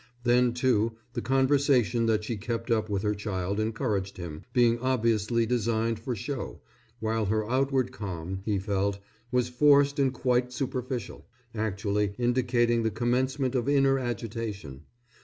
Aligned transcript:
Then, 0.23 0.53
too, 0.53 0.93
the 1.13 1.21
conversation 1.21 2.07
that 2.07 2.23
she 2.23 2.35
kept 2.35 2.71
up 2.71 2.89
with 2.89 3.03
her 3.03 3.13
child 3.13 3.59
encouraged 3.59 4.17
him, 4.17 4.41
being 4.51 4.79
obviously 4.79 5.45
designed 5.45 5.99
for 5.99 6.15
show, 6.15 6.59
while 6.99 7.25
her 7.25 7.47
outward 7.47 7.91
calm, 7.91 8.39
he 8.43 8.57
felt, 8.57 8.97
was 9.31 9.47
forced 9.47 9.99
and 9.99 10.11
quite 10.11 10.51
superficial, 10.51 11.27
actually 11.53 12.15
indicating 12.17 12.81
the 12.81 12.89
commencement 12.89 13.53
of 13.53 13.69
inner 13.69 13.99
agitation. 13.99 14.85